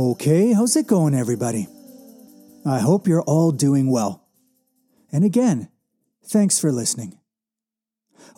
[0.00, 1.66] Okay, how's it going, everybody?
[2.64, 4.28] I hope you're all doing well.
[5.10, 5.70] And again,
[6.24, 7.18] thanks for listening.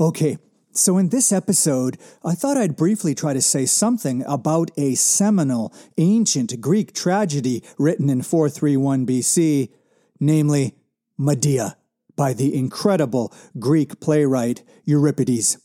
[0.00, 0.38] Okay,
[0.72, 5.74] so in this episode, I thought I'd briefly try to say something about a seminal
[5.98, 9.68] ancient Greek tragedy written in 431 BC,
[10.18, 10.76] namely
[11.18, 11.76] Medea,
[12.16, 15.58] by the incredible Greek playwright Euripides.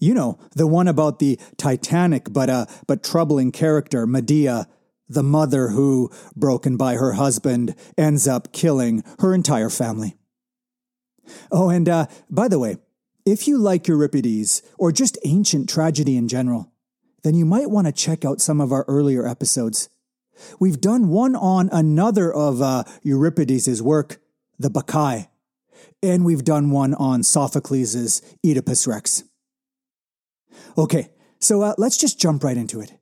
[0.00, 4.66] You know, the one about the titanic but uh, but troubling character Medea
[5.08, 10.16] the mother who, broken by her husband, ends up killing her entire family.
[11.50, 12.78] Oh, and uh, by the way,
[13.26, 16.72] if you like Euripides or just ancient tragedy in general,
[17.22, 19.88] then you might want to check out some of our earlier episodes.
[20.60, 24.20] We've done one on another of uh, Euripides' work,
[24.58, 25.28] the Bacchae,
[26.02, 29.24] and we've done one on Sophocles' Oedipus Rex.
[30.76, 31.08] Okay,
[31.40, 32.92] so uh, let's just jump right into it.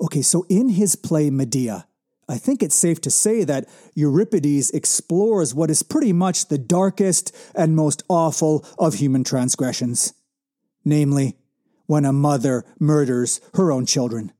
[0.00, 1.86] Okay, so in his play Medea,
[2.28, 7.34] I think it's safe to say that Euripides explores what is pretty much the darkest
[7.54, 10.12] and most awful of human transgressions.
[10.84, 11.36] Namely,
[11.86, 14.32] when a mother murders her own children.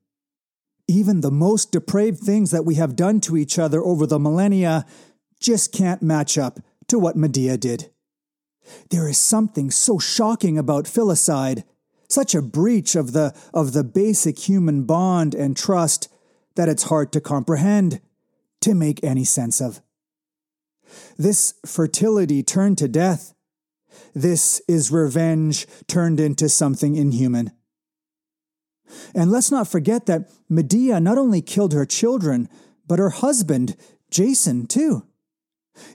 [0.88, 4.84] Even the most depraved things that we have done to each other over the millennia
[5.40, 7.90] just can't match up to what Medea did.
[8.90, 11.64] There is something so shocking about filicide
[12.08, 16.08] such a breach of the, of the basic human bond and trust
[16.54, 18.00] that it's hard to comprehend,
[18.60, 19.80] to make any sense of.
[21.18, 23.34] This fertility turned to death.
[24.14, 27.52] This is revenge turned into something inhuman.
[29.14, 32.48] And let's not forget that Medea not only killed her children,
[32.86, 33.76] but her husband,
[34.10, 35.04] Jason, too.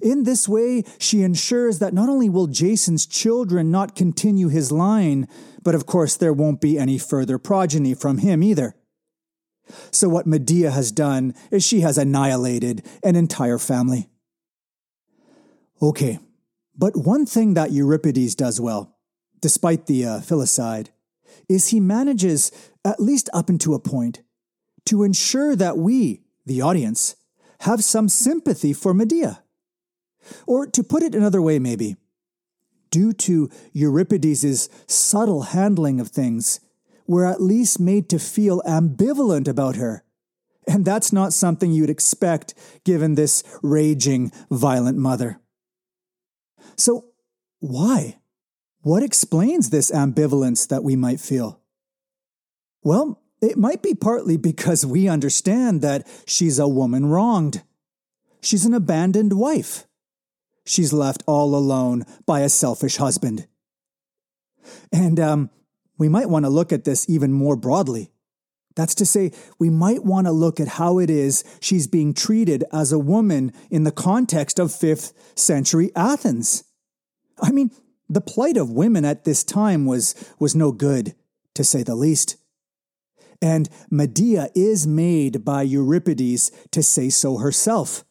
[0.02, 5.28] In this way, she ensures that not only will Jason's children not continue his line,
[5.64, 8.76] but of course there won't be any further progeny from him either.
[9.92, 14.10] So, what Medea has done is she has annihilated an entire family.
[15.82, 16.20] Okay,
[16.78, 18.98] but one thing that Euripides does well,
[19.40, 20.90] despite the uh, filicide,
[21.50, 22.52] is he manages,
[22.86, 24.22] at least up until a point,
[24.86, 27.16] to ensure that we, the audience,
[27.62, 29.41] have some sympathy for Medea.
[30.46, 31.96] Or to put it another way, maybe,
[32.90, 36.60] due to Euripides' subtle handling of things,
[37.08, 40.04] we're at least made to feel ambivalent about her.
[40.68, 45.40] And that's not something you'd expect given this raging, violent mother.
[46.78, 47.06] So,
[47.60, 48.20] why?
[48.82, 51.60] What explains this ambivalence that we might feel?
[52.84, 57.64] Well, it might be partly because we understand that she's a woman wronged.
[58.42, 59.88] She's an abandoned wife
[60.66, 63.48] she's left all alone by a selfish husband.
[64.92, 65.50] And um,
[65.98, 68.12] we might want to look at this even more broadly.
[68.76, 72.64] That's to say, we might want to look at how it is she's being treated
[72.72, 76.64] as a woman in the context of 5th century Athens.
[77.42, 77.72] I mean,
[78.10, 81.16] the plight of women at this time was, was no good,
[81.56, 82.38] to say the least.
[83.42, 88.06] And Medea is made by Euripides to say so herself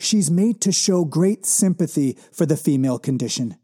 [0.00, 3.56] she's made to show great sympathy for the female condition.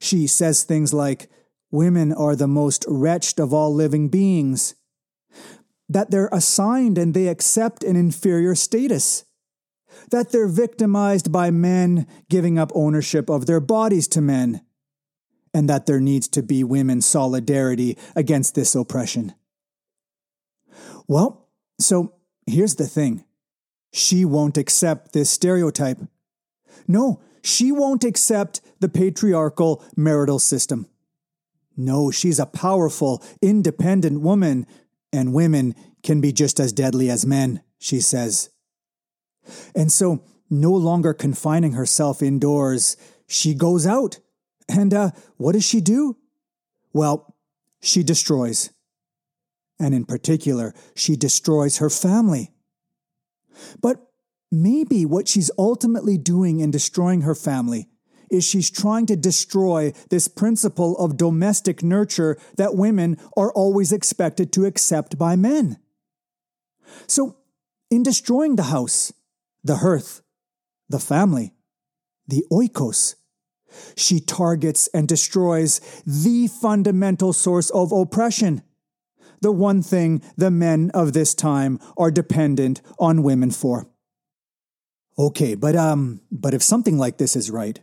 [0.00, 1.30] She says things like,
[1.70, 4.74] Women are the most wretched of all living beings,
[5.88, 9.24] that they're assigned and they accept an inferior status,
[10.10, 14.62] that they're victimized by men giving up ownership of their bodies to men,
[15.52, 19.34] and that there needs to be women's solidarity against this oppression.
[21.06, 21.48] Well,
[21.78, 22.14] so
[22.46, 23.25] here's the thing
[23.92, 25.98] she won't accept this stereotype.
[26.86, 30.86] No, she won't accept the patriarchal marital system.
[31.76, 34.66] No, she's a powerful, independent woman,
[35.12, 38.50] and women can be just as deadly as men, she says.
[39.74, 42.96] And so, no longer confining herself indoors,
[43.26, 44.18] she goes out.
[44.68, 46.16] And uh, what does she do?
[46.92, 47.34] Well,
[47.80, 48.70] she destroys.
[49.78, 52.52] And in particular, she destroys her family.
[53.80, 54.06] But
[54.50, 57.88] maybe what she's ultimately doing in destroying her family
[58.30, 64.52] is she's trying to destroy this principle of domestic nurture that women are always expected
[64.52, 65.78] to accept by men.
[67.06, 67.36] So,
[67.90, 69.12] in destroying the house,
[69.62, 70.22] the hearth,
[70.88, 71.54] the family,
[72.26, 73.14] the oikos,
[73.96, 78.62] she targets and destroys the fundamental source of oppression
[79.40, 83.88] the one thing the men of this time are dependent on women for.
[85.18, 87.80] Okay, but um but if something like this is right,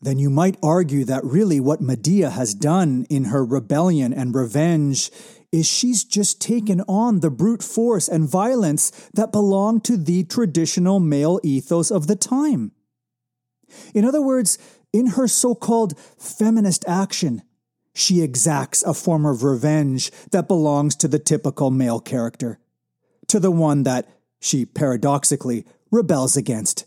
[0.00, 5.10] then you might argue that really what Medea has done in her rebellion and revenge
[5.50, 11.00] is she's just taken on the brute force and violence that belong to the traditional
[11.00, 12.72] male ethos of the time.
[13.94, 14.58] In other words,
[14.92, 17.42] in her so called feminist action,
[17.98, 22.60] she exacts a form of revenge that belongs to the typical male character,
[23.26, 24.08] to the one that
[24.38, 26.86] she paradoxically rebels against.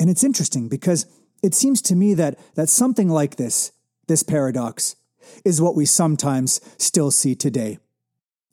[0.00, 1.06] And it's interesting because
[1.40, 3.70] it seems to me that, that something like this,
[4.08, 4.96] this paradox,
[5.44, 7.78] is what we sometimes still see today.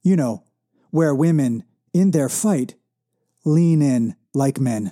[0.03, 0.43] You know,
[0.91, 1.63] where women,
[1.95, 2.75] in their fight,
[3.43, 4.91] lean in like men.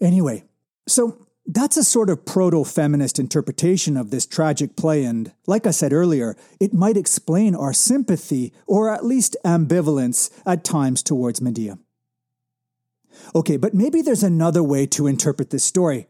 [0.00, 0.42] Anyway,
[0.88, 5.72] so that's a sort of proto feminist interpretation of this tragic play, and like I
[5.72, 11.78] said earlier, it might explain our sympathy, or at least ambivalence, at times towards Medea.
[13.34, 16.06] Okay, but maybe there's another way to interpret this story.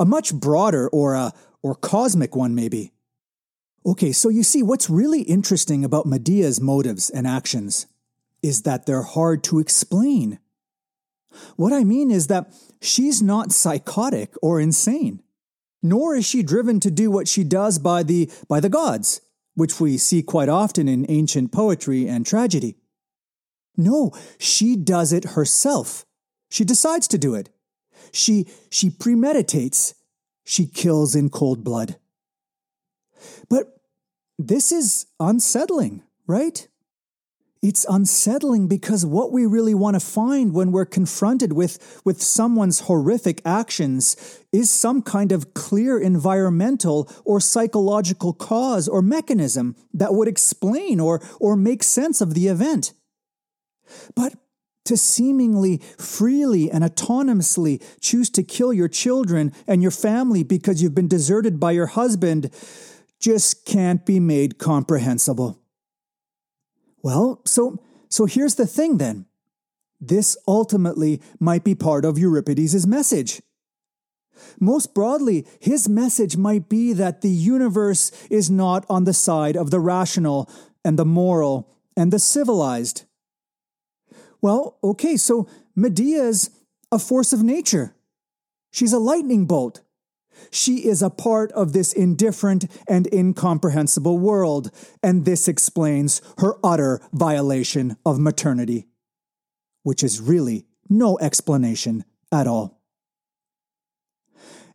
[0.00, 1.32] A much broader or a
[1.62, 2.92] or cosmic one maybe.
[3.86, 7.86] Okay, so you see what's really interesting about Medea's motives and actions
[8.42, 10.38] is that they're hard to explain.
[11.56, 15.22] What I mean is that she's not psychotic or insane,
[15.82, 19.20] nor is she driven to do what she does by the by the gods,
[19.54, 22.76] which we see quite often in ancient poetry and tragedy.
[23.76, 26.06] No, she does it herself
[26.54, 27.50] she decides to do it.
[28.12, 29.94] She, she premeditates.
[30.44, 31.96] She kills in cold blood.
[33.48, 33.80] But
[34.38, 36.68] this is unsettling, right?
[37.64, 42.80] It's unsettling because what we really want to find when we're confronted with, with someone's
[42.80, 50.28] horrific actions is some kind of clear environmental or psychological cause or mechanism that would
[50.28, 52.92] explain or, or make sense of the event.
[54.14, 54.34] But
[54.84, 60.94] to seemingly freely and autonomously choose to kill your children and your family because you've
[60.94, 62.50] been deserted by your husband
[63.18, 65.63] just can't be made comprehensible.
[67.04, 67.78] Well, so
[68.08, 69.26] so here's the thing then.
[70.00, 73.42] This ultimately might be part of Euripides' message.
[74.58, 79.70] Most broadly, his message might be that the universe is not on the side of
[79.70, 80.48] the rational
[80.82, 83.04] and the moral and the civilized.
[84.40, 85.46] Well, okay, so
[85.76, 86.50] Medea's
[86.90, 87.94] a force of nature.
[88.72, 89.82] She's a lightning bolt.
[90.50, 94.70] She is a part of this indifferent and incomprehensible world,
[95.02, 98.88] and this explains her utter violation of maternity,
[99.82, 102.80] which is really no explanation at all.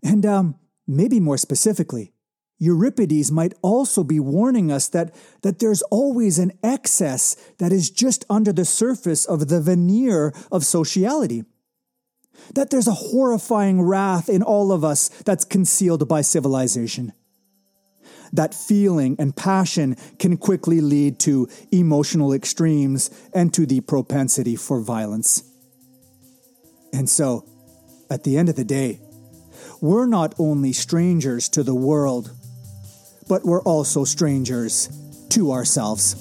[0.03, 0.55] And um,
[0.87, 2.13] maybe more specifically,
[2.59, 8.25] Euripides might also be warning us that, that there's always an excess that is just
[8.29, 11.45] under the surface of the veneer of sociality.
[12.55, 17.13] That there's a horrifying wrath in all of us that's concealed by civilization.
[18.33, 24.81] That feeling and passion can quickly lead to emotional extremes and to the propensity for
[24.81, 25.43] violence.
[26.93, 27.45] And so,
[28.09, 28.99] at the end of the day,
[29.81, 32.31] we're not only strangers to the world
[33.29, 34.89] but we're also strangers
[35.29, 36.15] to ourselves.